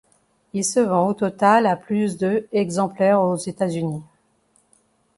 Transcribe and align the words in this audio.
Il 0.53 0.65
se 0.65 0.79
vend 0.79 1.09
au 1.09 1.13
total 1.13 1.67
à 1.67 1.75
plus 1.75 2.17
de 2.17 2.47
exemplaires 2.53 3.21
aux 3.21 3.35
États-Unis. 3.35 4.01